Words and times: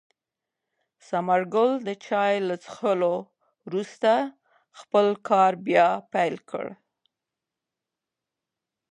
ثمر 1.07 1.41
ګل 1.53 1.71
د 1.87 1.89
چای 2.05 2.33
له 2.47 2.55
څښلو 2.63 3.15
وروسته 3.67 4.11
خپل 4.79 5.07
کار 5.29 5.51
بیا 5.67 5.87
پیل 6.13 6.35
کړ. 6.49 6.65